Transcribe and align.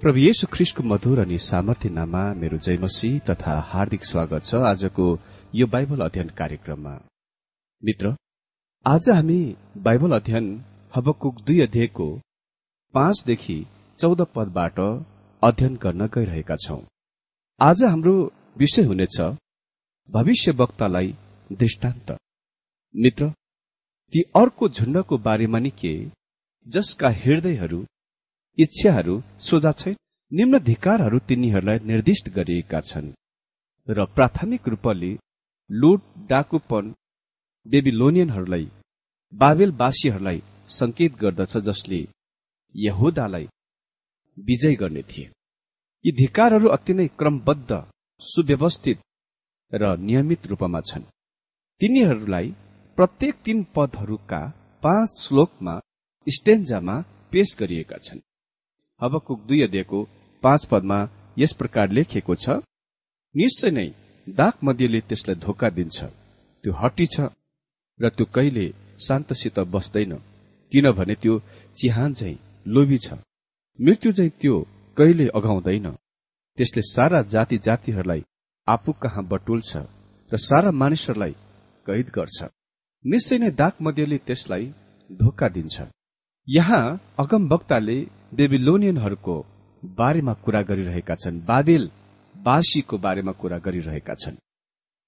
प्रभु 0.00 0.18
येशु 0.18 0.46
ख्रिस्टको 0.52 0.82
मधुर 0.82 1.18
अनि 1.20 1.36
सामर्थ्य 1.40 1.88
नाममा 1.88 2.22
मेरो 2.40 2.56
जयमसी 2.64 3.08
तथा 3.28 3.52
हार्दिक 3.68 4.02
स्वागत 4.04 4.42
छ 4.44 4.60
आजको 4.70 5.06
यो 5.54 5.66
बाइबल 5.74 6.00
अध्ययन 6.06 6.28
कार्यक्रममा। 6.40 6.92
मित्र 7.82 8.12
आज 8.86 9.08
हामी 9.10 9.38
बाइबल 9.86 10.16
अध्ययन 10.18 10.50
हबकुक 10.94 11.40
दुई 11.46 11.60
अध्यायको 11.60 12.08
पाँचदेखि 12.94 13.58
चौध 13.98 14.20
पदबाट 14.34 14.80
अध्ययन 15.42 15.78
गर्न 15.84 16.06
गइरहेका 16.14 16.56
छौं। 16.66 16.80
आज 17.60 17.82
हाम्रो 17.84 18.14
विषय 18.58 18.84
हुनेछ 18.92 19.18
भविष्य 20.08 20.52
वक्तालाई 20.60 21.14
दृष्टान्त। 21.52 22.16
मित्र 22.94 23.30
ती 24.12 24.28
अर्को 24.36 24.68
झुण्डको 24.68 25.18
बारेमा 25.26 25.58
नि 25.58 25.70
के 25.82 25.98
जसका 26.66 27.08
हृदयहरू 27.22 27.84
इच्छाहरू 28.58 29.14
सोझा 29.38 29.72
छैन। 29.72 29.96
निम्न 30.32 30.58
धिकारहरू 30.58 31.18
तिनीहरूलाई 31.18 31.78
निर्दिष्ट 31.78 32.28
गरिएका 32.30 32.80
छन्। 32.80 33.08
र 33.88 34.04
प्राथमिक 34.06 34.68
रूपले 34.68 35.10
लुट 35.70 36.02
डाकुपन 36.28 36.94
बेबिलोनियनहरूलाई 37.66 38.66
बाबेलवासीहरूलाई 39.32 40.42
संकेत 40.68 41.12
गर्दछ 41.14 41.56
जसले 41.56 42.00
यहुदालाई 42.74 43.46
विजय 44.38 44.74
गर्ने 44.74 45.02
थिए। 45.02 45.30
यी 46.04 46.12
धिकारहरू 46.12 46.68
अति 46.68 46.94
नै 46.94 47.06
क्रमबद्ध 47.18 47.70
सुव्यवस्थित 48.20 48.98
र 49.72 49.96
नियमित 49.98 50.46
रूपमा 50.46 50.80
छन्। 50.80 51.10
तिनीहरूलाई 51.80 52.48
प्रत्येक 52.98 53.34
तीन 53.44 53.58
पदहरूका 53.76 54.40
पाँच 54.82 55.08
श्लोकमा 55.22 55.74
स्टेन्जामा 56.26 56.96
पेश 57.32 57.56
गरिएका 57.60 57.98
छन्। 57.98 58.20
हबकुक 59.00 59.40
दुई 59.48 59.60
अध्ययको 59.62 60.02
पाँच 60.42 60.64
पदमा 60.70 60.98
यस 61.38 61.52
प्रकार 61.52 61.90
लेखिएको 61.90 62.34
छ 62.34 62.56
निश्चय 63.34 63.70
नै 63.70 63.88
दाग 64.26 64.64
मध्यले 64.64 65.00
त्यसलाई 65.08 65.36
धोका 65.44 65.68
दिन्छ। 65.70 65.98
त्यो 66.64 66.72
हटी 66.72 67.06
छ 67.14 67.16
र 68.00 68.08
त्यो 68.16 68.26
कहिले 68.34 68.66
शान्तसित 69.06 69.58
बस्दैन 69.74 70.12
किनभने 70.72 71.14
त्यो 71.22 71.34
चिहान 71.76 72.12
झै 72.12 72.34
लोभी 72.66 72.98
छ। 72.98 73.08
मृत्यु 73.78 74.12
झै 74.12 74.28
त्यो 74.40 74.54
कहिले 74.96 75.26
अघाउँदैन। 75.38 75.86
त्यसले 76.58 76.82
सारा 76.94 77.20
जाति 77.34 77.58
जातिहरूलाई 77.66 78.22
आफू 78.68 78.92
कहाँ 79.02 79.24
बटुल्छ 79.32 79.70
र 80.30 80.36
सारा 80.48 80.70
मानिसहरूलाई 80.80 81.34
कैद 81.86 82.06
गर्छ। 82.16 82.38
निश्चय 83.04 83.38
नै 83.38 83.50
दाग 83.60 83.72
मध्यले 83.84 84.18
त्यसलाई 84.26 84.64
धोका 85.10 85.48
दिन्छ। 85.56 85.76
यहाँ 86.48 86.84
अगम 87.18 87.42
वक्ताले 87.52 87.98
बेबिलोनियनहरूको 88.32 89.36
बारेमा 89.82 90.32
कुरा 90.44 90.62
गरिरहेका 90.62 91.14
छन्। 91.14 91.40
बाबेल 91.40 91.90
बासीको 92.34 92.98
बारेमा 92.98 93.32
कुरा 93.32 93.58
गरिरहेका 93.58 94.14
छन्। 94.14 94.36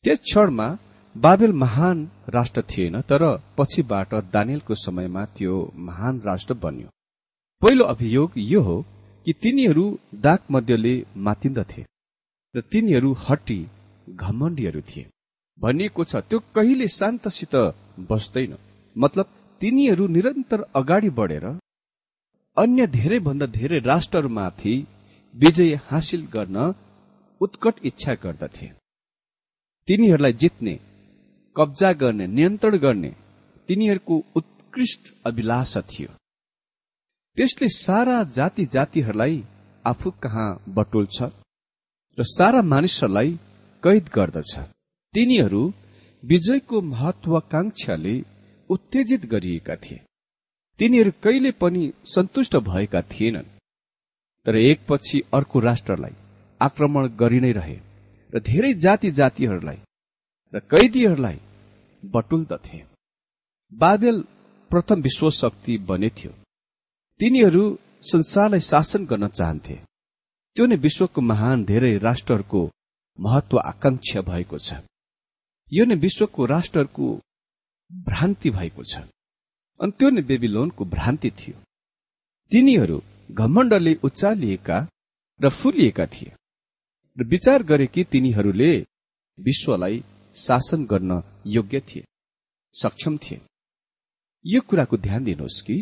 त्यस 0.04 0.18
क्षणमा 0.20 0.68
बाबेल 1.16 1.52
महान 1.52 2.08
राष्ट्र 2.28 2.62
थिएन 2.62 3.00
तर 3.00 3.22
पछिबाट 3.58 4.14
दानियलको 4.32 4.74
समयमा 4.76 5.24
त्यो 5.36 5.54
महान 5.88 6.20
राष्ट्र 6.26 6.54
बन्यो। 6.54 6.88
पहिलो 7.62 7.84
अभियोग 7.84 8.32
यो 8.36 8.60
हो 8.62 8.76
कि 9.26 9.32
तिनीहरू 9.32 9.84
दाग 10.14 10.38
मध्यले 10.50 10.94
मातिन्दथे 11.16 11.82
र 12.54 12.60
तिनीहरू 12.72 13.12
हट्टी 13.24 13.60
घमण्डीहरू 14.08 14.80
थिए। 14.80 15.06
भनिएको 15.58 16.04
छ 16.04 16.16
त्यो 16.28 16.38
कहिले 16.54 16.88
शान्तसित 16.88 17.54
बस्दैन। 18.10 18.56
मतलब 18.96 19.26
तिनीहरू 19.60 20.06
निरन्तर 20.06 20.60
अगाडि 20.74 21.10
बढेर 21.10 21.46
अन्य 22.58 22.86
धेरैभन्दा 22.86 23.46
धेरै 23.46 23.78
राष्ट्रहरूमाथि 23.80 24.74
विजय 25.34 25.74
हासिल 25.88 26.22
गर्न 26.26 26.56
उत्कट 27.40 27.74
इच्छा 27.84 28.14
गर्दथे। 28.14 28.66
तिनीहरूलाई 29.88 30.32
जित्ने 30.32 30.74
कब्जा 31.56 31.92
गर्ने 31.92 32.26
नियन्त्रण 32.26 32.76
गर्ने 32.78 33.10
तिनीहरूको 33.68 34.16
उत्कृष्ट 34.36 35.02
अभिलाषा 35.26 35.80
थियो। 35.90 36.10
त्यसले 37.38 37.68
सारा 37.76 38.16
जाति 38.36 38.64
जातिहरूलाई 38.74 39.36
आफू 39.84 40.10
कहाँ 40.22 40.48
बटुल्छ 40.68 41.18
र 42.18 42.24
सारा 42.28 42.62
मानिसहरूलाई 42.62 43.30
कैद 43.82 44.10
गर्दछ। 44.14 44.52
तिनीहरू 45.14 45.62
विजयको 46.22 46.80
महत्वाकांक्षाले 46.94 48.16
उत्तेजित 48.70 49.26
गरिएका 49.26 49.76
थिए। 49.76 50.07
तिनीहरू 50.78 51.10
कहिले 51.22 51.50
पनि 51.52 51.92
सन्तुष्ट 52.06 52.56
भएका 52.68 53.02
थिएनन्। 53.02 53.54
तर 54.46 54.56
एकपछि 54.56 55.18
अर्को 55.34 55.60
राष्ट्रलाई 55.60 56.14
आक्रमण 56.60 57.08
गरि 57.20 57.40
नै 57.40 57.52
रहे 57.52 57.76
र 58.32 58.40
धेरै 58.40 58.72
जाति 58.74 59.10
जातिहरूलाई 59.10 59.78
र 60.54 60.60
कैदीहरूलाई 60.70 61.38
बटुल्दथे 62.02 62.78
बाबेल 63.72 64.16
प्रथम 64.70 65.00
विश्व 65.00 65.30
शक्ति 65.32 65.76
बनेथ्यो 65.88 66.30
तिनीहरू 67.20 67.64
संसारलाई 68.02 68.60
शासन 68.60 69.04
गर्न 69.06 69.28
चाहन्थे। 69.28 69.76
त्यो 70.56 70.66
नै 70.66 70.76
विश्वको 70.76 71.20
महान 71.20 71.64
धेरै 71.64 71.92
राष्ट्रहरूको 71.98 72.62
महत्व 73.18 73.58
आकांक्षा 73.64 74.20
भएको 74.22 74.58
छ। 74.58 74.68
यो 75.72 75.84
नै 75.84 75.94
विश्वको 75.96 76.46
राष्ट्रहरूको 76.46 77.06
भ्रान्ति 77.90 78.50
भएको 78.50 78.82
छ। 78.82 79.02
अनि 79.80 79.92
त्यो 79.98 80.08
नै 80.10 80.22
बेबिलोनको 80.28 80.84
भ्रान्ति 80.94 81.30
थियो। 81.30 81.56
तिनीहरू 82.52 82.98
घमण्डले 83.32 83.92
उचालिएका 84.04 84.78
र 85.40 85.48
फुलिएका 85.50 86.06
थिए 86.06 86.30
र 87.16 87.24
विचार 87.24 87.62
गरे 87.62 87.86
कि 87.86 88.02
तिनीहरूले 88.12 88.72
विश्वलाई 89.38 90.02
शासन 90.36 90.84
गर्न 90.84 91.12
योग्य 91.46 91.80
थिए 91.88 92.04
सक्षम 92.76 93.16
थिए। 93.16 93.40
यो 94.44 94.60
कुराको 94.60 94.96
ध्यान 94.96 95.24
दिनुहोस् 95.24 95.62
कि 95.66 95.76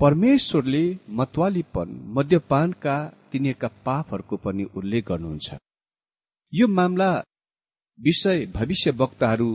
परमेश्वरले 0.00 0.84
मतवालीपन 1.10 1.88
मद्यपानका 2.16 2.96
तिनीहरूका 3.32 3.68
पापहरूको 3.86 4.36
पनि 4.36 4.64
उल्लेख 4.76 5.04
गर्नुहुन्छ। 5.08 5.48
यो 6.52 6.66
मामला 6.68 7.10
विषय 7.98 8.46
भविष्य 8.54 8.90
वक्ताहरू 8.90 9.50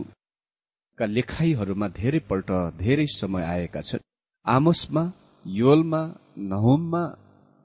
का 0.98 1.05
लेखाइहरूमा 1.05 1.88
धेरैपल्ट 1.88 2.50
धेरै 2.77 3.05
समय 3.05 3.43
आएका 3.43 3.81
छन्। 3.81 4.05
आमसमा 4.45 5.03
योलमा 5.45 6.01
नहोममा 6.38 7.03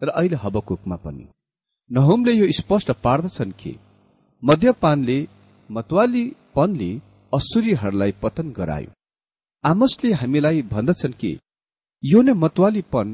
र 0.02 0.08
अहिले 0.08 0.36
हबकुकमा 0.36 0.96
पनि। 0.96 1.26
नहोमले 1.90 2.32
यो 2.32 2.46
स्पष्ट 2.52 2.90
पार्दछन् 3.04 3.52
कि 3.52 3.72
मद्यपानले 4.42 5.18
मतवालीपनले 5.70 6.90
असुरीहरूलाई 7.32 8.12
पतन 8.22 8.52
गरायो। 8.52 8.90
आमसले 9.64 10.12
हामीलाई 10.12 10.62
भन्दछन् 10.62 11.18
कि 11.20 11.38
यो 12.02 12.22
नै 12.22 12.32
मतवालीपन 12.32 13.08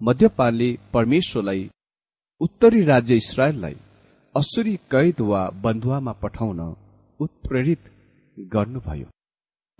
मध्यपानले 0.00 0.68
परमेश्वरलाई 0.94 1.70
उत्तरी 2.40 2.80
राज्य 2.84 3.14
इसरायललाई 3.14 3.76
असुरी 4.34 4.76
कैद 4.90 5.20
वा 5.20 5.40
बन्धुवामा 5.62 6.12
पठाउन 6.12 6.60
उत्प्रेरित 7.20 7.82
गर्नुभयो। 8.36 9.08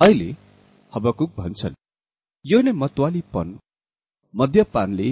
अहिले 0.04 0.30
हबकुक 0.92 1.30
भन्छन्। 1.38 1.74
यो 2.44 2.58
नै 2.66 2.72
मतवालीपन 2.82 3.48
मध्यपानले 4.34 5.10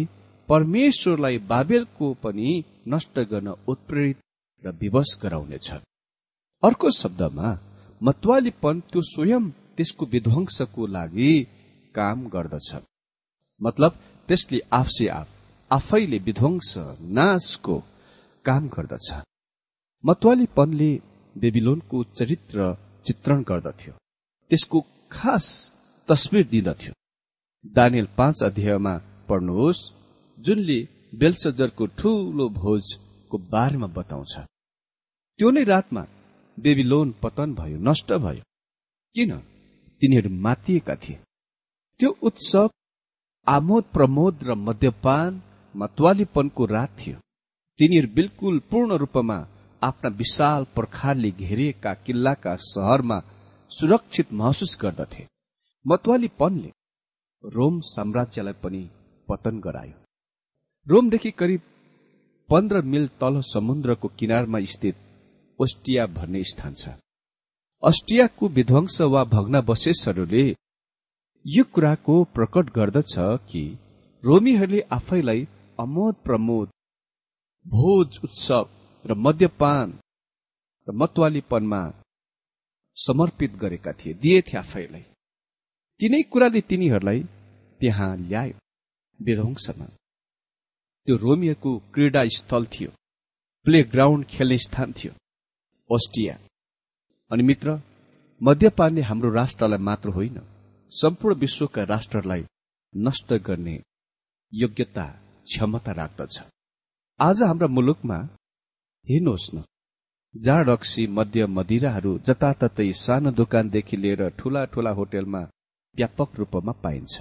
परमेश्वरलाई 0.48 1.36
बाबेलको 1.52 2.06
पनि 2.22 2.48
नष्ट 2.92 3.18
गर्न 3.30 3.48
उत्प्रेरित 3.70 4.18
र 4.64 4.72
विवश 4.82 5.10
गराउनेछ। 5.22 5.68
अर्को 6.62 6.90
शब्दमा 7.00 7.48
मतवालीपन 8.00 8.80
त्यो 8.90 9.00
स्वयं 9.12 9.44
त्यसको 9.76 10.04
विध्वंसको 10.06 10.86
लागि 10.96 11.32
काम 11.94 12.18
गर्दछ। 12.34 12.68
मतलब 13.60 13.92
त्यसले 14.28 14.58
आफसे 14.80 15.06
आफ 15.20 15.28
आफैले 15.70 16.18
विध्वंस 16.26 16.74
नाशको 17.16 17.76
काम 18.44 18.68
गर्दछ। 18.74 19.08
मतवालीपनले 20.04 20.90
बेबिलोनको 21.36 22.04
चरित्र 22.18 22.74
चित्रण 23.06 23.42
गर्दथ्यो। 23.50 23.99
त्यसको 24.50 24.78
खास 25.12 25.46
तस्विर 26.08 26.44
दिँदथ्यो। 26.46 26.92
दानियल 27.66 28.06
पाँच 28.18 28.42
अध्यायमा 28.42 28.94
पढ्नुहोस् 29.28 29.82
जुनले 30.38 30.78
बेलसजरको 31.14 31.86
ठूलो 31.98 32.48
भोजको 32.48 33.38
बारेमा 33.52 33.86
बताउँछ। 33.86 34.34
त्यो 35.38 35.50
नै 35.50 35.62
रातमा 35.64 36.02
बेबिलोन 36.58 37.08
पतन 37.22 37.54
भयो 37.54 37.78
नष्ट 37.78 38.12
भयो। 38.12 38.42
किन? 39.16 39.32
तिनीहरू 40.02 40.30
मातिएका 40.30 40.94
थिए। 40.94 41.18
त्यो 42.00 42.10
उत्सव 42.22 42.68
आमोद 43.46 43.84
प्रमोद 43.94 44.34
र 44.42 44.54
मद्यपान 44.66 45.42
मतवालीपनको 45.74 46.64
रात 46.66 46.90
थियो। 46.98 47.18
तिनीहरू 47.78 48.08
बिल्कुल 48.14 48.58
पूर्ण 48.70 48.96
रूपमा 48.96 49.38
आफ्ना 49.82 50.08
विशाल 50.10 50.66
पर्खालले 50.76 51.30
घेरिएका 51.30 51.92
किल्लाका 51.94 52.56
सहरमा 52.72 53.18
सुरक्षित 53.70 54.32
महसुस 54.32 54.76
गर्दथे। 54.82 55.26
मतवालीपनले 55.84 56.70
रोम 57.44 57.80
साम्राज्यलाई 57.86 58.52
पनि 58.62 58.82
पतन 59.28 59.60
गरायो। 59.60 59.96
रोमदेखि 60.86 61.30
करिब 61.30 61.60
पन्ध्र 62.48 62.80
मिल 62.92 63.06
तल 63.20 63.40
समुद्रको 63.46 64.08
किनारमा 64.18 64.60
स्थित 64.66 64.96
ओस्टिया 65.58 66.06
भन्ने 66.16 66.42
स्थान 66.44 66.74
छ। 66.74 66.88
अस्ट्रियाको 67.82 68.48
विध्वंस 68.48 69.00
वा 69.12 69.22
भग्नावशेषहरूले 69.36 70.44
यो 71.44 71.64
कुराको 71.74 72.22
प्रकट 72.34 72.74
गर्दछ 72.74 73.14
कि 73.50 73.64
रोमीहरूले 74.22 74.80
आफैलाई 74.92 75.46
अमोद 75.78 76.14
प्रमोद 76.24 76.68
भोज 77.66 78.18
उत्सव 78.24 78.68
र 79.04 79.14
मद्यपान 79.16 79.98
र 80.88 80.92
मतवालीपनमा 80.92 81.82
समर्पित 83.06 83.52
गरेका 83.52 83.92
थिए। 83.92 84.12
दिएथे 84.14 84.58
आफैलाई। 84.58 85.00
तिनै 86.00 86.22
कुराले 86.22 86.60
तिनीहरूलाई 86.60 87.20
त्यहाँ 87.80 88.16
ल्यायो। 88.16 88.58
विध्वंसमा। 89.24 89.86
त्यो 91.04 91.16
रोमियोको 91.16 91.78
क्रीडा 91.78 92.24
स्थल 92.24 92.66
थियो। 92.66 92.90
प्ले 93.64 93.82
ग्राउन्ड 93.82 94.26
खेल्ने 94.26 94.58
स्थान 94.58 94.92
थियो। 94.92 95.12
ओस्टिया। 95.90 96.34
अनि 97.32 97.42
मित्र 97.42 97.82
मद्यपानले 98.42 99.00
हाम्रो 99.00 99.30
राष्ट्रलाई 99.30 99.78
मात्र 99.78 100.08
होइन 100.08 100.36
सम्पूर्ण 100.90 101.34
विश्वका 101.34 101.82
राष्ट्रलाई 101.82 102.44
नष्ट 102.96 103.32
गर्ने 103.32 103.82
योग्यता 104.54 105.06
क्षमता 105.44 105.92
राख्दछ। 105.92 106.42
आज 107.20 107.42
हाम्रा 107.42 107.68
मुलुकमा 107.68 108.18
हेर्नुहोस् 109.10 109.54
न। 109.54 109.64
जाँड 110.34 110.68
रक्सी 110.68 111.06
मध्य 111.06 111.46
मदिराहरू 111.46 112.18
जताततै 112.18 112.92
सानो 112.96 113.30
दोकानदेखि 113.30 113.96
लिएर 113.96 114.22
ठूला 114.38 114.64
ठूला 114.64 114.90
होटेलमा 114.90 115.40
व्यापक 115.96 116.36
रूपमा 116.38 116.72
पाइन्छ। 116.82 117.14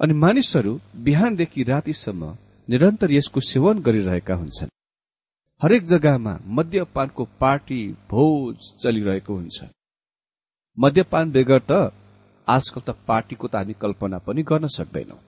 अनि 0.00 0.14
मानिसहरू 0.14 0.72
बिहानदेखि 1.04 1.62
रातिसम्म 1.62 2.22
निरन्तर 2.68 3.12
यसको 3.12 3.40
सेवन 3.40 3.78
गरिरहेका 3.78 4.34
हुन्छन्। 4.34 4.74
हरेक 5.62 5.82
जग्गामा 5.84 6.34
मद्यपानको 6.56 7.24
पार्टी 7.40 7.80
भोज 8.10 8.56
चलिरहेको 8.82 9.34
हुन्छ। 9.34 9.58
मद्यपान 10.78 11.30
बेगर 11.30 11.60
त 11.70 11.72
आजकल 12.48 12.80
त 12.80 12.90
पार्टीको 13.08 13.46
त 13.48 13.54
हामी 13.56 13.74
कल्पना 13.82 14.18
पनि 14.26 14.42
गर्न 14.42 14.66
सक्दैनौ। 14.76 15.18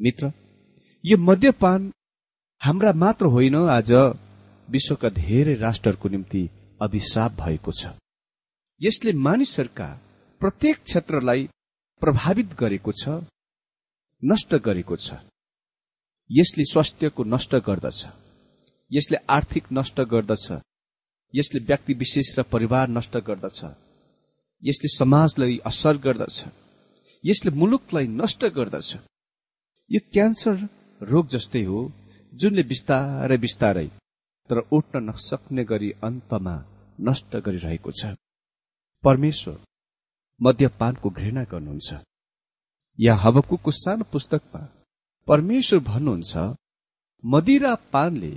मित्र 0.00 0.32
यो 1.04 1.16
मद्यपान 1.28 1.80
हाम्रा 2.60 2.92
मात्र 3.02 3.26
होइन 3.36 3.56
आज 3.68 3.92
विश्वका 4.72 5.08
धेरै 5.08 5.54
राष्ट्रहरूको 5.54 6.08
निम्ति 6.08 6.42
अभिशाप 6.82 7.32
भएको 7.40 7.72
छ। 7.72 7.86
यसले 8.80 9.12
मानिसहरूका 9.12 9.88
प्रत्येक 10.40 10.76
क्षेत्रलाई 10.82 11.48
प्रभावित 12.02 12.54
गरेको 12.54 12.92
छ 12.92 13.08
नष्ट 14.22 14.54
गरेको 14.54 14.96
छ। 14.96 15.12
यसले 16.30 16.64
स्वास्थ्यको 16.64 17.24
नष्ट 17.24 17.54
गर्दछ। 17.68 18.00
यसले 18.90 19.16
आर्थिक 19.28 19.64
नष्ट 19.72 20.00
गर्दछ। 20.00 20.46
यसले 21.34 21.60
व्यक्ति 21.60 21.94
विशेष 21.94 22.38
र 22.38 22.42
परिवार 22.42 22.88
नष्ट 22.88 23.16
गर्दछ। 23.28 23.58
यसले 24.62 24.88
समाजलाई 24.98 25.58
असर 25.66 25.96
गर्दछ। 25.96 26.44
यसले 27.24 27.50
मुलुकलाई 27.50 28.06
नष्ट 28.20 28.44
गर्दछ। 28.56 28.96
यो 29.90 30.00
क्यान्सर 30.12 30.54
रोग 31.00 31.28
जस्तै 31.28 31.62
हो 31.64 31.80
जुनले 32.32 32.62
बिस्तारै 32.62 33.36
बिस्तारै 33.36 33.88
तर 34.52 34.58
उठ्न 34.76 35.00
नसक्ने 35.08 35.64
गरी 35.64 35.90
अन्तमा 36.04 36.56
नष्ट 37.00 37.36
गरिरहेको 37.44 37.90
छ। 37.90 38.14
परमेश्वर 39.04 39.56
मद्यपानको 40.40 41.10
घृणा 41.10 41.42
गर्नुहुन्छ। 41.52 41.88
या 42.98 43.14
हवकुको 43.16 43.70
सानो 43.72 44.04
पुस्तकमा 44.12 44.60
परमेश्वर 45.28 45.78
भन्नुहुन्छ 45.88 46.32
मदिरा 47.24 47.74
पानले 47.92 48.34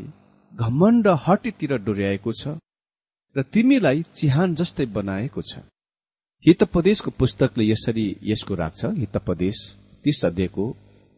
घमण्ड 0.54 1.08
हटीतिर 1.26 1.72
डोर्याएको 1.86 2.32
छ 2.42 2.56
र 3.36 3.44
तिमीलाई 3.54 4.04
चिहान 4.16 4.56
जस्तै 4.56 4.86
बनाएको 4.98 5.42
छ। 5.42 5.68
हितपदेशको 6.46 7.12
पुस्तकले 7.20 7.64
यसरी 7.72 8.08
यसको 8.24 8.54
राख्छ। 8.56 8.82
हितपदेश 9.02 9.58
तीस 10.04 10.20
अध्ययको 10.26 10.66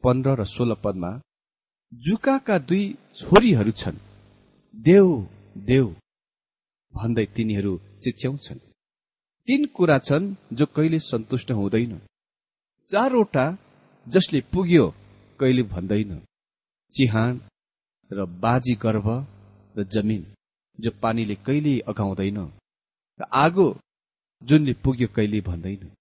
पन्ध्र 0.03 0.29
र 0.41 0.43
सोह्र 0.55 0.73
पदमा 0.83 1.11
जुकाका 1.93 2.57
दुई 2.67 2.83
छोरीहरू 3.15 3.71
छन्। 3.71 4.06
देव 4.77 5.07
देव 5.67 5.85
भन्दै 6.93 7.25
तिनीहरू 7.35 7.73
चिच्याउँछन्। 8.03 8.59
तीन 9.47 9.65
कुरा 9.75 9.97
छन् 9.99 10.35
जो 10.53 10.65
कहिले 10.65 10.99
सन्तुष्ट 10.99 11.51
हुँदैन। 11.51 11.97
चारवटा 12.89 13.45
जसले 14.07 14.41
पुग्यो 14.53 14.85
कहिले 15.39 15.63
भन्दैन। 15.63 16.11
चिहान 16.93 17.41
र 18.11 18.25
बाजी 18.43 18.75
गर्भ 18.75 19.07
र 19.75 19.83
जमिन 19.93 20.23
जो 20.79 20.91
पानीले 21.01 21.35
कहिले 21.47 21.79
अघाउँदैन 21.89 22.39
र 23.19 23.23
आगो 23.33 23.67
जुनले 24.41 24.73
पुग्यो 24.83 25.07
कहिले 25.07 25.41
भन्दैन। 25.41 25.91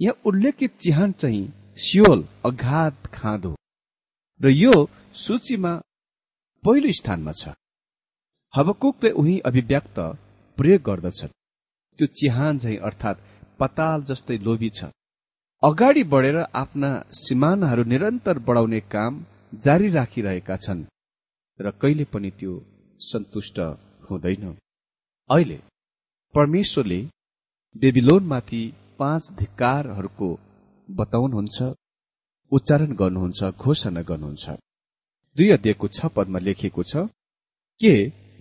यहाँ 0.00 0.20
उल्लेखित 0.26 0.76
चिहान 0.78 1.12
चाहिँ 1.12 1.52
सियोल 1.78 2.28
अघात 2.44 3.06
खाँदो 3.14 3.56
र 4.40 4.48
यो 4.52 4.72
सूचीमा 5.16 5.74
पहिलो 6.64 6.92
स्थानमा 6.92 7.32
छ। 7.32 7.48
हवकुकले 8.54 9.10
उही 9.20 9.38
अभिव्यक्त 9.48 9.98
प्रयोग 10.58 10.82
गर्दछ 10.88 11.20
त्यो 11.98 12.06
चिहान 12.18 12.58
झै 12.58 12.76
अर्थात् 12.88 13.24
पताल 13.60 14.02
जस्तै 14.10 14.36
लोभी 14.46 14.70
छ। 14.76 14.90
अगाडि 15.62 16.02
बढेर 16.12 16.38
आफ्ना 16.62 16.90
सिमानाहरू 17.22 17.84
निरन्तर 17.92 18.38
बढाउने 18.46 18.80
काम 18.94 19.12
जारी 19.64 19.88
राखिरहेका 19.98 20.56
छन् 20.64 20.86
र 21.60 21.70
कहिले 21.82 22.04
पनि 22.12 22.30
त्यो 22.38 22.52
सन्तुष्ट 23.00 23.58
हुँदैन। 24.08 24.44
अहिले 25.30 25.58
परमेश्वरले 26.34 27.00
बेबिलोनमाथि 27.74 28.62
पाँच 28.98 29.24
धिक्कारहरूको 29.38 30.28
बताउनुहुन्छ 30.88 31.58
उच्चारण 32.52 32.90
गर्नुहुन्छ 33.00 33.40
घोषणा 33.62 34.02
गर्नुहुन्छ। 34.10 34.44
दुई 35.36 35.48
अध्ययको 35.56 35.86
छ 35.96 35.98
पदमा 36.16 36.38
लेखिएको 36.46 36.82
छ 36.90 37.10
के 37.80 37.94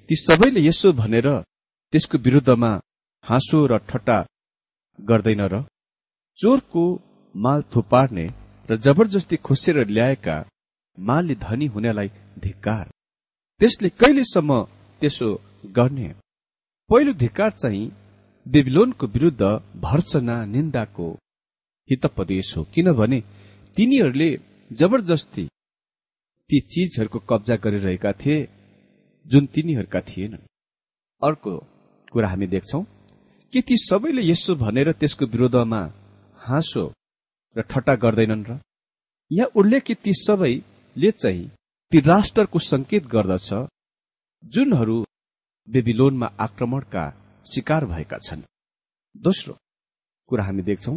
ती 0.09 0.15
सबैले 0.17 0.61
यसो 0.67 0.91
भनेर 0.93 1.27
त्यसको 1.93 2.17
विरुद्धमा 2.17 2.71
हाँसो 3.23 3.59
र 3.71 3.77
ठट्टा 3.89 4.17
गर्दैन 4.99 5.41
र 5.53 5.63
चोरको 6.39 6.83
माल 7.35 7.61
थुपार्ने 7.71 8.25
र 8.69 8.77
जबरजस्ती 8.85 9.35
खोसेर 9.45 9.77
ल्याएका 9.87 10.35
मालले 10.97 11.35
धनी 11.35 11.65
हुनेलाई 11.65 12.09
धिक्कार। 12.39 12.85
त्यसले 13.61 13.89
कहिलेसम्म 13.89 14.51
त्यसो 15.01 15.29
गर्ने? 15.77 16.07
पहिलो 16.89 17.13
धिक्कार 17.13 17.51
चाहिँ 17.51 17.93
बेबिलोनको 18.45 19.07
विरूद्ध 19.07 19.43
भर्सना 19.85 20.37
निन्दाको 20.45 21.07
हितपदेश 21.89 22.47
हो। 22.57 22.63
किनभने 22.73 23.19
तिनीहरूले 23.77 24.29
जबरजस्ती 24.71 25.45
ती 26.49 26.59
चिजहरूको 26.71 27.19
कब्जा 27.29 27.55
गरिरहेका 27.63 28.11
थिए। 28.21 28.37
जुन 29.25 29.45
तिनीहरूका 29.53 30.01
थिएनन्। 30.01 30.47
अर्को 31.21 31.51
कुरा 32.11 32.29
हामी 32.29 32.47
देख्छौ 32.47 32.81
कि 33.53 33.61
ती 33.61 33.75
सबैले 33.79 34.21
यसो 34.21 34.55
भनेर 34.55 34.91
त्यसको 34.91 35.25
विरोधमा 35.25 35.81
हाँसो 36.37 36.83
र 37.55 37.61
ठट्टा 37.61 37.95
गर्दैनन् 38.03 38.45
र? 38.49 38.59
यहाँ 39.31 39.51
उल्लेखित 39.55 39.97
ती 40.03 40.13
सबैले 40.17 41.11
चाहिँ 41.11 41.51
ती 41.91 41.99
राष्ट्रको 42.01 42.59
संकेत 42.59 43.03
गर्दछ 43.07 43.49
जुनहरू 44.43 44.97
बेबिलोनमा 45.67 46.27
आक्रमणका 46.45 47.03
शिकार 47.45 47.85
भएका 47.85 48.17
छन्? 48.17 48.41
दोस्रो 49.15 49.53
कुरा 50.29 50.43
हामी 50.45 50.61
देख्छौ 50.61 50.93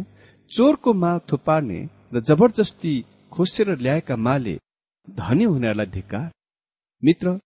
चोरको 0.51 0.93
माल 0.93 1.19
थुपार्ने 1.29 1.79
र 2.13 2.21
जबरजस्ती 2.27 2.93
खोसेर 3.31 3.69
ल्याएका 3.77 4.15
माले 4.17 4.55
धनी 5.07 5.43
हुनेहरूलाई 5.43 5.85
धिक्कार। 5.95 6.31
मित्र 7.03 7.39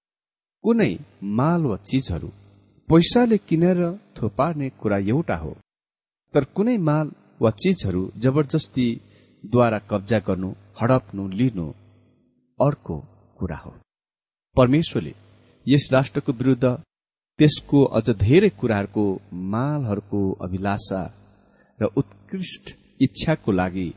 कुनै 0.63 0.91
माल 1.37 1.61
वा 1.65 1.77
चिजहरू 1.89 2.27
पैसाले 2.89 3.37
किनेर 3.47 3.79
थुपार्ने 4.17 4.67
कुरा 4.81 4.97
एउटा 5.07 5.35
हो। 5.35 5.51
तर 6.33 6.43
कुनै 6.55 6.77
माल 6.89 7.07
वा 7.41 7.51
चिजहरू 7.61 8.01
जबरजस्तीद्वारा 8.23 9.79
कब्जा 9.89 10.19
गर्नु 10.27 10.49
हडप्नु 10.81 11.23
लिनु 11.39 11.67
अर्को 12.59 12.97
कुरा 13.37 13.57
हो। 13.57 13.71
परमेश्वरले 14.55 15.13
यस 15.65 15.87
राष्ट्रको 15.93 16.31
विरूद्ध 16.31 16.65
त्यसको 17.39 17.79
अझ 17.97 18.07
धेरै 18.17 18.49
कुराहरूको 18.59 19.05
मालहरूको 19.53 20.21
अभिलाषा 20.41 21.01
र 21.79 21.89
उत्कृष्ट 21.97 22.65
इच्छाको 23.01 23.51
लागि 23.51 23.89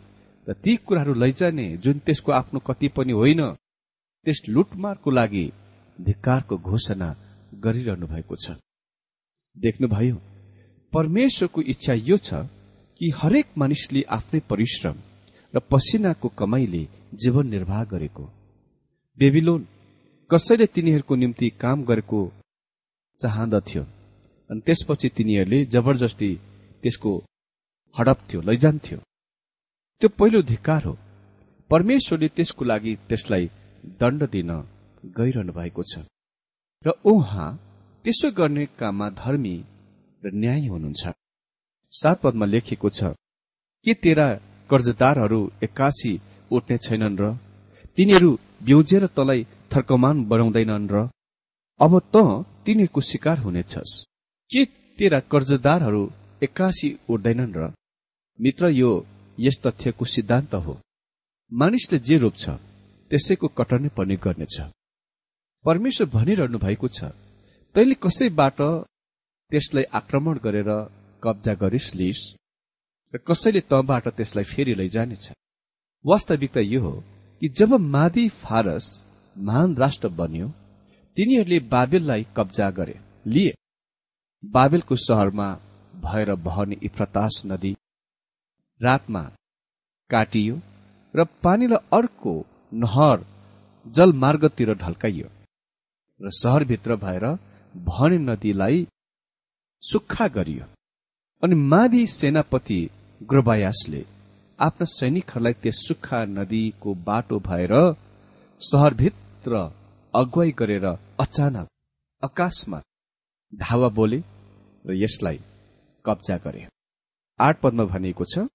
र 0.47 0.52
ती 0.62 0.76
कुराहरू 0.87 1.14
लैजाने 1.14 1.66
जुन 1.76 1.99
त्यसको 2.06 2.33
आफ्नो 2.33 2.59
कति 2.68 2.88
पनि 2.97 3.12
होइन 3.12 3.42
त्यस 4.26 4.40
लुटमारको 4.49 5.11
लागि 5.11 5.47
धिक्कारको 5.98 6.56
घोषणा 6.58 7.08
गरिरहनु 7.64 8.06
भएको 8.06 8.36
छ। 8.36 8.56
देख्नुभयो 9.56 10.16
परमेश्वरको 10.92 11.60
इच्छा 11.62 11.94
यो 11.94 12.16
छ 12.16 12.34
कि 13.00 13.10
हरेक 13.16 13.46
मानिसले 13.58 14.02
आफ्नै 14.08 14.40
परिश्रम 14.50 14.96
र 15.54 15.58
पसिनाको 15.70 16.28
कमाईले 16.38 16.82
जीवन 17.22 17.46
निर्वाह 17.48 17.84
गरेको। 17.84 18.24
बेबिलोन 19.18 19.66
कसैले 20.30 20.66
तिनीहरूको 20.66 21.14
निम्ति 21.14 21.48
काम 21.60 21.84
गरेको 21.84 22.20
चाहँदथ्यो 23.20 23.82
अनि 24.50 24.60
त्यसपछि 24.66 25.08
तिनीहरूले 25.16 25.64
जबरजस्ती 25.64 26.30
त्यसको 26.82 27.12
हडप्थ्यो 27.94 28.40
लैजान्थ्यो। 28.40 28.98
त्यो 30.02 30.08
पहिलो 30.18 30.42
धिक्कार 30.42 30.84
हो। 30.84 30.96
परमेश्वरले 31.70 32.28
त्यसको 32.28 32.64
लागि 32.64 32.92
त्यसलाई 33.08 33.44
दण्ड 34.00 34.22
दिन 34.30 34.50
गइरहनु 35.17 35.52
भएको 35.52 35.82
छ। 35.82 35.93
र 36.84 36.90
उहाँ 37.04 37.49
त्यसो 38.04 38.30
गर्ने 38.30 38.64
काममा 38.78 39.08
धर्मी 39.21 39.56
र 40.23 40.30
न्याय 40.34 40.67
हुनुहुन्छ। 40.67 41.04
सात 41.93 42.21
पदमा 42.23 42.47
लेखिएको 42.47 42.88
छ 42.90 43.14
के 43.86 43.95
तेरा 43.95 44.28
कर्जदारहरू 44.71 45.40
एक्कासी 45.62 46.12
उठ्ने 46.52 46.76
छैनन् 46.78 47.19
र? 47.21 47.25
तिनीहरू 47.97 48.30
ब्युजेर 48.62 49.06
तलाई 49.06 49.40
थर्कमान 49.73 50.25
बनाउँदैनन् 50.25 50.90
र? 50.93 50.97
अब 51.80 51.93
त 52.14 52.17
तिनीहरूको 52.64 53.00
शिकार 53.00 53.38
हुनेछस्। 53.38 53.93
के 54.50 54.64
तेरा 54.99 55.21
कर्जदारहरू 55.32 56.02
एक्कासी 56.43 56.88
उठ्दैनन् 57.10 57.56
र? 57.56 57.73
मित्र 58.38 58.69
यो 58.71 58.90
यस 59.38 59.56
तथ्यको 59.64 60.04
सिद्धान्त 60.04 60.54
हो। 60.54 60.80
मानिसले 61.52 61.99
जे 61.99 62.17
रोप्छ 62.19 62.45
त्यसैको 63.10 63.47
कटर्नै 63.49 63.88
पर्ने 63.88 64.17
गर्नेछ। 64.17 64.56
परमेश्वर 65.64 66.08
भनिरहनु 66.08 66.58
भएको 66.58 66.88
छ। 66.88 67.04
तैले 67.74 67.94
कसैबाट 68.04 68.58
त्यसलाई 69.50 69.84
आक्रमण 69.98 70.38
गरेर 70.44 70.70
कब्जा 71.22 71.54
गरिस 71.62 71.86
लिइस 71.94 72.20
र 73.14 73.18
कसैले 73.28 73.60
तबाट 73.70 74.08
त्यसलाई 74.08 74.44
फेरि 74.44 74.74
लैजानेछ। 74.74 75.24
वास्तविकता 76.04 76.60
यो 76.62 76.80
हो 76.80 76.92
कि 77.42 77.48
जब 77.58 77.72
मादी 77.94 78.28
फारस 78.42 78.86
महान 79.36 79.76
राष्ट्र 79.76 80.08
बन्यो 80.18 80.48
तिनीहरूले 81.16 81.58
बाबेललाई 81.74 82.26
कब्जा 82.36 82.68
गरे 82.70 82.96
लिए। 83.26 83.54
बाबेलको 84.42 84.96
सहरमा 84.98 85.48
भएर 86.04 86.34
बहने 86.46 86.76
इफ्रतास 86.82 87.42
नदी 87.46 87.72
रातमा 88.80 89.22
काटियो 90.10 90.56
र 91.14 91.24
पानीलाई 91.44 91.86
अर्को 91.98 92.34
नहर 92.74 93.24
जलमार्गतिर 93.86 94.74
ढल्काइयो। 94.74 95.28
र 96.25 96.30
सहरभित्र 96.32 96.97
भएर 96.97 97.25
भने 97.75 98.19
नदीलाई 98.19 98.87
सुक्खा 99.82 100.26
गरियो। 100.28 100.65
अनि 101.43 101.54
मादी 101.73 102.06
सेनापति 102.10 102.80
ग्रोबायासले 103.21 104.04
आफ्ना 104.58 104.87
सैनिकहरूलाई 104.91 105.52
त्यस 105.63 105.76
सुक्खा 105.89 106.25
नदीको 106.28 106.95
बाटो 107.06 107.39
भएर 107.49 107.73
सहरभित्र 108.60 109.52
अगुवाई 110.15 110.50
गरेर 110.58 110.87
अचानक 111.21 111.69
आकाशमा 112.23 112.80
धावा 113.52 113.89
बोले 113.89 114.21
र 114.84 114.95
यसलाई 114.95 115.41
कब्जा 116.04 116.37
गरे। 116.45 116.67
आठ 117.41 117.60
पदमा 117.60 117.84
भनिएको 117.84 118.25
छ 118.32 118.47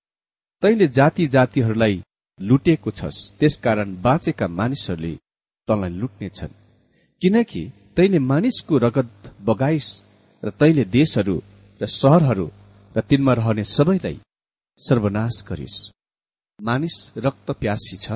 तैले 0.64 0.88
जाति 0.98 1.28
जातिहरूलाई 1.36 2.02
लुटेको 2.40 2.92
छस् 2.92 3.20
त्यसकारण 3.40 3.96
बाँचेका 4.02 4.48
मानिसहरूले 4.60 5.14
तँलाई 5.68 5.90
लुट्नेछन्। 5.92 6.59
किनकि 7.22 7.64
तैले 7.96 8.20
मानिसको 8.22 8.78
रगत 8.78 9.34
बगाइस 9.42 9.88
र 10.44 10.50
तैले 10.60 10.84
देशहरू 10.98 11.36
र 11.82 11.86
सहरहरू 12.02 12.48
र 12.96 13.02
तिनमा 13.10 13.34
रहने 13.34 13.64
सबैलाई 13.68 14.18
सर्वनाश 14.80 15.44
गरिस्। 15.50 15.78
मानिस 16.60 16.96
रक्त 17.18 17.52
प्यासी 17.62 17.98
छ 17.98 18.08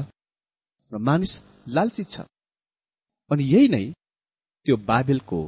र 0.91 0.97
मानिस 1.07 1.33
लालची 1.75 2.03
छ। 2.03 2.15
अनि 3.31 3.43
यही 3.43 3.67
नै 3.67 3.85
त्यो 4.65 4.75
बाबेलको 4.89 5.39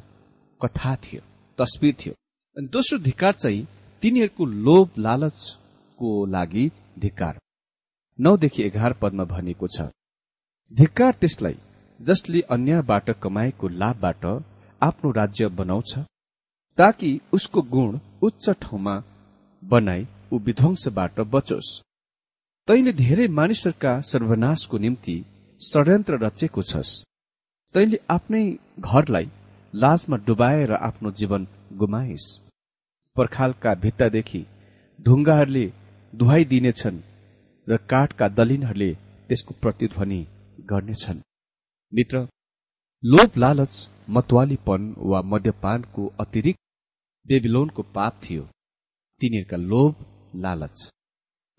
कथा 0.61 0.95
थियो 1.03 1.21
तस्विर 1.59 1.93
थियो। 1.99 2.13
अनि 2.57 2.67
दोस्रो 2.67 2.97
धिकार 2.99 3.33
चाहिँ 3.33 3.67
तिनीहरूको 4.03 4.45
लोभ 4.67 4.87
लालचको 5.05 6.09
लागि 6.25 6.65
धिक्कार 6.99 7.39
नौदेखि 8.19 8.63
एघार 8.63 8.93
पदमा 9.01 9.23
भनिएको 9.33 9.67
छ। 9.67 9.87
धिक्कार 10.71 11.13
त्यसलाई 11.21 11.57
जसले 11.99 12.41
अन्यबाट 12.51 13.09
कमाएको 13.19 13.67
लाभबाट 13.67 14.25
आफ्नो 14.81 15.11
राज्य 15.11 15.47
बनाउँछ 15.59 15.97
ताकि 16.77 17.19
उसको 17.33 17.61
गुण 17.61 17.99
उच्च 18.23 18.49
ठाउँमा 18.61 18.95
बनाई 19.63 20.07
ऊ 20.33 20.39
विध्वंसबाट 20.39 21.19
बचोस्। 21.33 21.69
तैले 22.67 22.91
धेरै 22.93 23.27
मानिसहरूका 23.27 23.99
सर्वनाशको 24.01 24.77
निम्ति 24.77 25.17
षड्यन्त्र 25.61 26.17
रचेको 26.23 26.61
छस्। 26.61 26.91
तैले 27.75 27.97
आफ्नै 28.09 28.43
घरलाई 28.79 29.29
लाजमा 29.73 30.17
डुबाएर 30.17 30.73
आफ्नो 30.79 31.11
जीवन 31.11 31.47
गुमाइस्। 31.73 32.27
पर्खालका 33.15 33.73
भित्तादेखि 33.83 34.45
ढुङ्गाहरूले 34.99 35.65
दुहाई 36.13 36.45
दिनेछन् 36.45 36.99
र 37.67 37.77
काठका 37.89 38.27
दलिनहरूले 38.37 38.91
त्यसको 39.27 39.53
प्रतिध्वनि 39.61 40.21
गर्नेछन्। 40.69 41.21
मित्र 41.95 42.19
लोभ 43.03 43.37
लालच 43.37 43.73
मतवालीपन 44.09 44.93
वा 45.09 45.21
मद्यपानको 45.21 46.05
अतिरिक्त 46.19 46.61
बेबिलोनको 47.25 47.81
पाप 47.95 48.13
थियो। 48.23 48.43
तिनीहरूका 49.21 49.57
लोभ 49.57 49.93
लालच। 50.35 50.77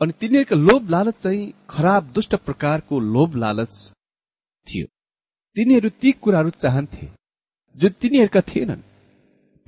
अनि 0.01 0.12
तिनीहरूका 0.20 0.57
लोभ 0.57 0.90
लालच 0.90 1.16
चाहिँ 1.16 1.44
खराब 1.70 2.11
दुष्ट 2.12 2.35
प्रकारको 2.46 2.99
लोभ 3.14 3.37
लालच 3.37 3.92
थियो। 4.66 4.87
तिनीहरू 5.57 5.88
ती 6.01 6.12
कुराहरू 6.12 6.51
चाहन्थे 6.62 7.07
जो 7.77 7.88
तिनीहरूका 8.01 8.40
थिएनन्। 8.40 8.83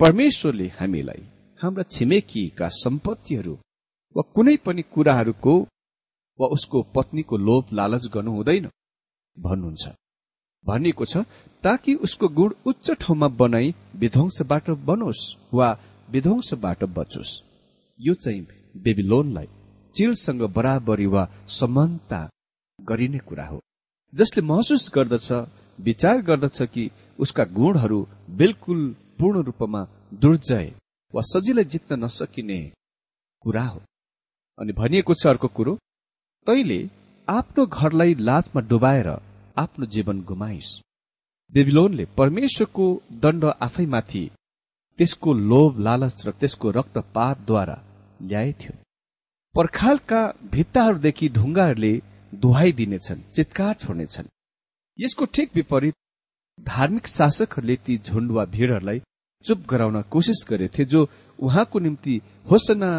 परमेश्वरले 0.00 0.66
हामीलाई 0.81 1.22
हाम्रा 1.61 1.85
छिमेकीका 1.94 2.68
सम्पत्तिहरू 2.74 3.54
वा 4.16 4.22
कुनै 4.35 4.57
पनि 4.66 4.83
कुराहरूको 4.94 5.54
वा 6.38 6.46
उसको 6.57 6.83
पत्नीको 6.96 7.37
लोभ 7.48 7.64
लालच 7.72 8.04
गर्नु 8.14 8.31
हुँदैन 8.33 8.68
भन्नुहुन्छ। 9.37 9.85
भनिएको 10.64 11.05
छ 11.05 11.25
ताकि 11.64 11.94
उसको 12.07 12.29
गुण 12.29 12.53
उच्च 12.66 12.90
ठाउँमा 13.01 13.29
बनाई 13.40 13.75
विध्वंसबाट 13.97 14.71
बनोस् 14.88 15.23
वा 15.55 15.68
विध्वंसबाट 16.09 16.85
बचोस्। 16.97 17.33
यो 18.01 18.14
चाहिँ 18.14 18.47
बेबिलोनलाई 18.77 19.49
चिलसँग 19.94 20.42
बराबरी 20.57 21.07
वा 21.07 21.29
समानता 21.51 22.21
गरिने 22.79 23.18
कुरा 23.18 23.47
हो। 23.47 23.61
जसले 24.12 24.42
महसुस 24.42 24.90
गर्दछ 24.94 25.33
विचार 25.79 26.23
गर्दछ 26.23 26.62
कि 26.75 26.90
उसका 27.18 27.44
गुणहरू 27.57 28.07
बिल्कुल 28.38 28.81
पूर्ण 29.18 29.42
रूपमा 29.42 29.87
दुर्जय 30.14 30.73
वा 31.14 31.23
सजिलै 31.25 31.64
जित्न 31.64 32.05
नसकिने 32.05 32.61
कुरा 33.44 33.64
हो। 33.64 33.81
अनि 34.59 34.73
भनिएको 34.73 35.14
छ 35.14 35.27
अर्को 35.27 35.49
कुरो 35.49 35.75
तैले 36.47 36.81
आफ्नो 37.29 37.66
घरलाई 37.66 38.14
लाजमा 38.21 38.61
डुबाएर 38.68 39.09
आफ्नो 39.62 39.87
जीवन 39.94 40.21
गुमाइस्। 40.31 40.71
बेबिलोनले 41.53 42.05
परमेश्वरको 42.18 42.87
दण्ड 43.23 43.44
आफैमाथि 43.66 44.25
त्यसको 44.99 45.33
लोभ 45.51 45.79
लालच 45.87 46.27
र 46.27 46.31
त्यसको 46.40 46.71
रक्तपातद्वारा 46.79 47.77
ल्याएथ्यो 48.23 48.75
पर्खालका 49.55 50.21
भित्ताहरूदेखि 50.53 51.29
ढुङ्गाहरूले 51.37 51.92
दुहाई 52.33 52.73
दिनेछन् 52.81 53.27
चितकार 53.35 53.75
छोड्नेछन्। 53.83 54.27
यसको 54.99 55.25
ठिक 55.35 55.49
विपरीत 55.55 55.94
धार्मिक 56.59 57.07
शासकहरूले 57.07 57.77
ती 57.87 57.97
झुण्ड 57.99 58.31
वा 58.37 58.44
भीड़हरूलाई 58.55 59.01
चुप 59.44 59.59
गराउन 59.71 59.97
कोसिस 60.12 60.40
गरेथे 60.51 60.85
जो 60.85 61.01
उहाँको 61.38 61.79
निम्ति 61.79 62.21
होसना 62.51 62.90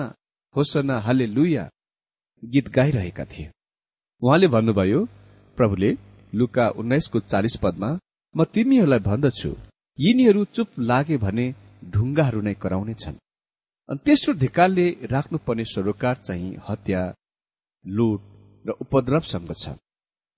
होसना 0.56 1.00
हाले 1.06 1.26
लुया 1.36 1.70
गीत 2.44 2.68
गाइरहेका 2.78 3.26
थिए। 3.32 3.52
उहाँले 4.22 4.48
भन्नुभयो 4.56 5.00
प्रभुले 5.58 5.92
लुका 6.34 6.66
उन्नाइसको 6.80 7.20
चालिस 7.32 7.56
पदमा 7.64 7.90
म 8.36 8.44
तिमीहरूलाई 8.54 9.00
भन्दछु 9.10 9.52
यिनीहरू 10.00 10.44
चुप 10.56 10.70
लागे 10.90 11.18
भने 11.18 11.46
ढुङ्गाहरू 11.94 12.42
नै 12.42 12.54
कराउनेछन्। 12.64 13.18
अनि 13.90 14.00
तेस्रो 14.06 14.34
धिकालले 14.44 14.88
राख्नुपर्ने 15.12 15.66
सरोकार 15.66 16.16
चाहिँ 16.28 16.52
हत्या 16.68 17.02
लुट 17.86 18.22
र 18.66 18.70
उपद्रवसँग 18.84 19.52
छ। 19.54 19.76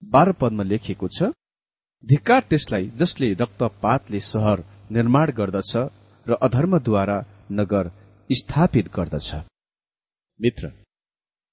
बाह्र 0.04 0.32
पदमा 0.42 0.64
लेखिएको 0.64 1.08
छ 1.18 1.32
धिक्कार 2.04 2.42
त्यसलाई 2.50 2.86
जसले 3.00 3.34
रक्तपातले 3.42 4.20
सहर 4.32 4.64
निर्माण 4.92 5.32
गर्दछ 5.40 5.74
र 6.28 6.32
अधर्मद्वारा 6.48 7.18
नगर 7.60 7.92
स्थापित 8.30 8.88
गर्दछ। 8.96 9.30
मित्र 10.40 10.72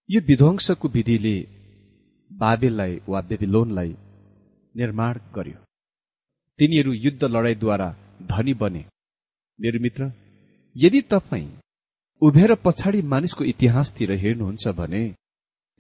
यो 0.09 0.21
विध्वंसको 0.29 0.89
विधिले 0.89 1.37
बाबेललाई 2.31 2.95
वा 3.09 3.21
बेबिलोनलाई 3.29 3.93
निर्माण 4.79 5.19
गर्यो। 5.37 5.59
तिनीहरू 6.59 6.93
युद्ध 6.95 7.25
लडाईँद्वारा 7.25 7.89
धनी 8.31 8.55
बने। 8.55 8.85
मेरो 9.59 9.79
मित्र 9.83 10.13
यदि 10.77 11.01
तपाईँ 11.11 11.49
उभेर 12.23 12.55
पछाडि 12.65 13.01
मानिसको 13.03 13.45
इतिहासतिर 13.45 14.13
हेर्नुहुन्छ 14.13 14.69
भने 14.69 15.03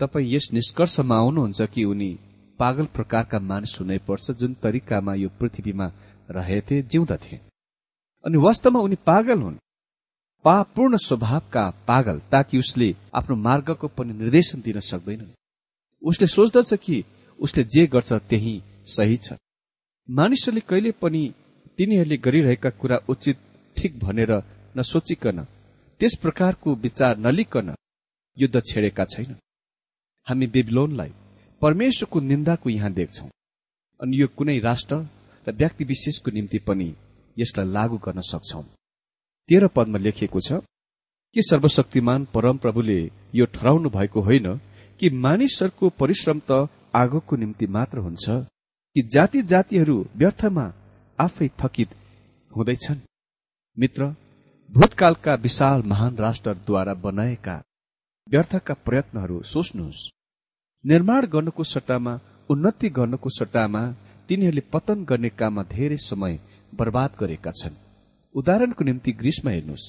तपाईँ 0.01 0.35
यस 0.35 0.49
निष्कर्षमा 0.53 1.17
आउनुहुन्छ 1.17 1.63
कि 1.63 1.85
उनी 1.85 2.11
पागल 2.59 2.87
प्रकारका 2.87 3.39
मानिस 3.41 3.77
हुनै 3.81 3.99
पर्छ 3.99 4.31
जुन 4.31 4.55
तरिकामा 4.63 5.15
यो 5.15 5.29
पृथ्वीमा 5.41 5.87
रहेथे 6.31 6.83
जिउँदथे। 6.83 7.37
अनि 8.25 8.39
वास्तवमा 8.39 8.81
उनी 8.81 8.97
पागल 9.07 9.43
हुन्। 9.43 9.57
पापूर्ण 10.45 10.97
स्वभावका 10.97 11.65
पागल 11.89 12.19
ताकि 12.33 12.59
उसले 12.59 12.95
आफ्नो 13.15 13.37
मार्गको 13.37 13.89
पनि 13.89 14.13
निर्देशन 14.13 14.61
दिन 14.61 14.81
सक्दैनन्। 14.81 15.37
उसले 16.03 16.27
सोच्दछ 16.27 16.75
कि 16.75 17.05
उसले 17.39 17.65
जे 17.65 17.87
गर्छ 17.87 18.13
त्यही 18.13 18.63
सही 18.89 19.17
छ। 19.17 19.37
मानिसहरूले 20.09 20.63
कहिले 20.69 20.91
पनि 21.03 21.23
तिनीहरूले 21.79 22.17
गरिरहेका 22.27 22.71
कुरा 22.81 22.97
उचित 23.09 23.39
ठिक 23.77 23.99
भनेर 23.99 24.33
नसोचिकन 24.77 25.39
त्यस 26.01 26.15
प्रकारको 26.23 26.75
विचार 26.85 27.13
नलिकन 27.19 27.75
युद्ध 28.37 28.57
छेडेका 28.69 29.05
छैन 29.05 29.31
हामी 30.27 30.47
बेबिलोनलाई 30.55 31.13
परमेश्वरको 31.63 32.19
निन्दाको 32.21 32.71
यहाँ 32.71 32.93
देख्छौ। 32.93 33.27
अनि 34.01 34.21
यो 34.21 34.27
कुनै 34.39 34.59
राष्ट्र 34.61 34.97
र 35.47 35.53
व्यक्ति 35.53 35.85
विशेषको 35.85 36.31
निम्ति 36.31 36.59
पनि 36.67 36.89
यसलाई 37.37 37.67
लागू 37.77 37.97
गर्न 38.05 38.21
सक्छौ। 38.33 38.63
तेह्र 39.49 39.67
पदमा 39.77 39.99
लेखिएको 39.99 40.41
छ 40.41 40.61
कि 41.37 41.41
सर्वशक्तिमान 41.43 42.25
परमप्रभुले 42.35 43.01
यो 43.35 43.45
ठहराउनु 43.55 43.89
भएको 43.91 44.21
होइन 44.21 44.47
कि 45.01 45.11
मानिसहरूको 45.25 45.89
परिश्रम 46.01 46.39
त 46.51 46.69
आगोको 46.95 47.37
निम्ति 47.37 47.67
मात्र 47.67 47.99
हुन्छ? 48.07 48.25
कि 48.99 49.03
जाति 49.03 49.43
जातिहरू 49.43 49.95
व्यर्थमा 50.17 50.63
आफै 51.19 51.49
थकित 51.61 51.89
हुँदैछन्। 52.51 53.01
मित्र 53.79 54.07
भूतकालका 54.73 55.35
विशाल 55.35 55.83
महान 55.83 56.17
राष्ट्रद्वारा 56.17 56.95
बनाएका 56.95 57.55
व्यर्थका 58.29 58.75
प्रयत्नहरू 58.75 59.43
सोच्नुहोस्। 59.43 60.01
निर्माण 60.85 61.27
गर्नको 61.27 61.65
सट्टामा 61.65 62.15
उन्नति 62.51 62.89
गर्नको 62.89 63.31
सट्टामा 63.31 63.83
तिनीहरूले 64.29 64.63
पतन 64.73 65.05
गर्ने 65.05 65.29
काममा 65.31 65.63
धेरै 65.63 65.97
समय 65.97 66.35
बर्बाद 66.75 67.11
गरेका 67.21 67.51
छन्। 67.51 67.77
उदाहरणको 68.35 68.85
निम्ति 68.85 69.13
ग्रीष्म 69.13 69.49
हेर्नुहोस्। 69.49 69.87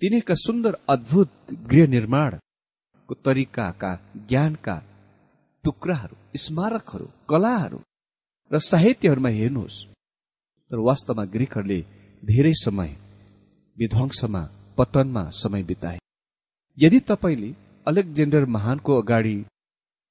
तिनीहरूका 0.00 0.34
सुन्दर 0.34 0.78
अद्भुत 0.88 1.30
गृह 1.70 1.86
निर्माणको 1.86 3.14
तरिकाका 3.14 3.92
ज्ञानका 4.28 4.76
टुक्राहरू 5.64 6.16
स्मारकहरू 6.36 7.06
कलाहरू 7.28 7.80
र 8.50 8.58
साहित्यहरूमा 8.58 9.28
हेर्नुहोस् 9.28 9.84
तर 10.70 10.78
वास्तवमा 10.78 11.24
ग्रिकहरूले 11.24 11.80
धेरै 12.22 12.52
समय 12.54 12.90
विध्वंसमा 13.76 14.42
पतनमा 14.78 15.22
समय 15.32 15.62
बिताए। 15.62 15.98
यदि 16.78 17.00
तपाईँले 17.00 17.50
अलेक्जेन्डर 17.86 18.44
महानको 18.44 19.00
अगाडि 19.02 19.36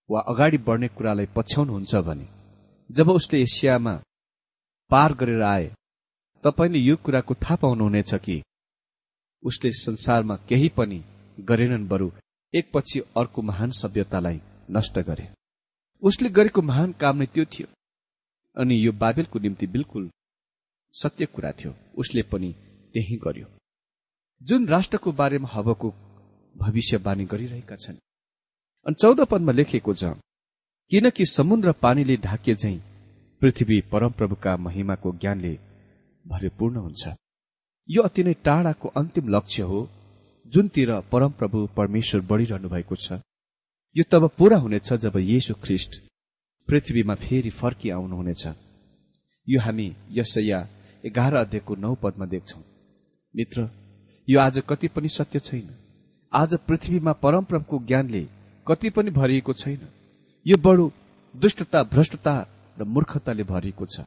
वा 0.10 0.20
अगाडि 0.22 0.58
बढ्ने 0.58 0.88
कुरालाई 0.88 1.26
पछ्याउनुहुन्छ 1.36 1.96
भने 1.96 2.28
जब 2.90 3.10
उसले 3.10 3.42
एसियामा 3.42 3.94
पार 4.92 5.14
गरेर 5.14 5.44
आए 5.44 5.68
तपाईँले 6.44 6.80
यो 6.80 6.96
कुराको 6.96 7.34
थाहा 7.34 7.56
पाउनुहुनेछ 7.56 8.14
कि 8.16 8.42
उसले 9.44 9.72
संसारमा 9.72 10.36
केही 10.50 10.70
पनि 10.70 11.02
गरेनन् 11.40 11.88
बरु 11.88 12.10
एकपछि 12.54 13.00
अर्को 13.18 13.42
महान 13.42 13.70
सभ्यतालाई 13.72 14.42
नष्ट 14.72 15.00
गरे। 15.00 15.28
उसले 16.04 16.30
गरेको 16.30 16.62
महान 16.62 16.92
काम 16.92 17.18
नै 17.18 17.26
त्यो 17.26 17.46
थियो। 17.46 17.68
अनि 18.60 18.76
यो 18.86 18.92
बाबेलको 18.92 19.40
निम्ति 19.40 19.68
बिल्कुल 19.68 20.10
सत्य 20.96 21.26
कुरा 21.26 21.52
थियो। 21.52 21.74
उसले 21.98 22.22
पनि 22.32 22.54
त्यही 22.94 23.16
गर्यो। 23.18 23.48
जुन 24.42 24.68
राष्ट्रको 24.68 25.12
बारेमा 25.12 25.50
हवको 25.52 25.90
भविष्यवाणी 26.56 27.26
गरिरहेका 27.26 27.76
छन्। 27.76 27.98
अनि 28.86 28.96
चौध 29.02 29.20
पदमा 29.32 29.52
लेखिएको 29.52 29.94
छ 29.94 30.04
किनकि 30.92 31.26
समुद्र 31.28 31.72
पानीले 31.82 32.16
ढाके 32.18 32.56
झै 32.56 32.76
पृथ्वी 33.42 33.80
परमप्रभुका 33.92 34.56
महिमाको 34.58 35.12
ज्ञानले 35.22 35.54
भरिपूर्ण 36.26 36.78
हुन्छ। 36.78 37.04
यो 37.90 38.02
अति 38.04 38.24
नै 38.24 38.34
टाढाको 38.46 38.88
अन्तिम 38.98 39.30
लक्ष्य 39.36 39.64
हो 39.64 39.88
जुनतिर 40.46 40.92
परमप्रभु 41.12 41.66
परमेश्वर 41.78 42.22
बढ़िरहनु 42.22 42.70
भएको 42.70 42.96
छ। 42.96 43.22
यो 43.96 44.04
तब 44.12 44.30
पूरा 44.38 44.58
हुनेछ 44.58 44.94
जब 44.96 45.18
येशु 45.18 45.54
ख्रिष्ट 45.64 46.02
पृथ्वीमा 46.70 47.16
फेरि 47.16 47.50
फर्की 47.50 47.90
आउनुहुनेछ। 47.90 48.48
यो 49.48 49.60
हामी 49.60 49.96
यसैया 50.12 50.60
एघार 51.06 51.34
अध्ययको 51.34 51.76
नौ 51.76 51.94
पदमा 51.96 52.26
देख्छौ। 52.26 52.60
मित्र 53.36 53.70
यो 54.28 54.40
आज 54.40 54.62
कति 54.70 54.88
पनि 54.88 55.10
सत्य 55.10 55.40
छैन। 55.40 55.70
आज 56.34 56.54
पृथ्वीमा 56.68 57.14
परमप्रभुको 57.14 57.80
ज्ञानले 57.80 58.24
कति 58.68 58.90
पनि 58.90 59.12
भरिएको 59.12 59.54
छैन। 59.54 59.88
यो 60.46 60.58
बडो 60.58 60.92
दुष्टता 61.36 61.84
भ्रष्टता 61.84 62.36
र 62.80 62.84
मूर्खताले 62.84 63.44
भरिएको 63.44 63.86
छ। 63.86 64.00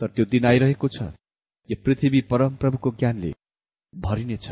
तर 0.00 0.08
त्यो 0.08 0.24
दिन 0.24 0.46
आइरहेको 0.46 0.88
छ। 0.88 1.02
यो 1.68 1.76
पृथ्वी 1.84 2.20
परम 2.20 2.56
प्रभुको 2.56 2.90
ज्ञानले 2.90 3.32
भरिनेछ। 3.92 4.50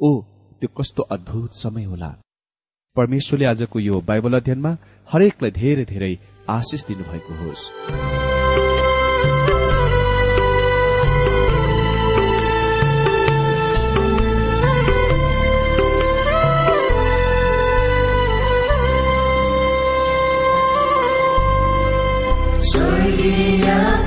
ओ 0.00 0.22
त्यो 0.60 0.68
कस्तो 0.68 1.02
अद्भुत 1.02 1.50
समय 1.54 1.84
होला। 1.84 2.10
परमेश्वरले 2.96 3.46
आजको 3.46 3.78
यो 3.80 4.00
बाइबल 4.00 4.36
अध्ययनमा 4.36 4.76
हरेकलाई 5.12 5.50
धेरै 5.50 5.84
धेरै 5.84 6.14
आशिष 6.48 6.84
दिनुभएको 6.84 7.34
होस्। 7.34 7.68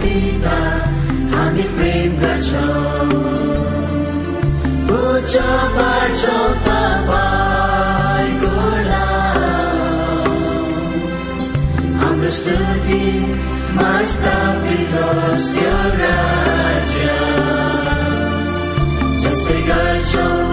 पिता 0.03 0.57
हामी 1.35 1.63
प्रेम 1.63 2.11
गर्छौँ। 2.19 3.09
उच्च 4.93 5.35
पार्छौँ 5.75 6.49
तपाईँको 6.65 8.55
understood 12.23 12.87
be 12.87 13.19
my 13.75 14.03
stabilidad, 14.05 15.39
Just 19.21 19.45
say, 19.45 19.59
God, 19.67 20.52